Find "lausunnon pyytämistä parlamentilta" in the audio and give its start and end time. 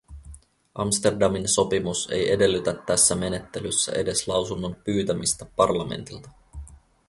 4.27-6.29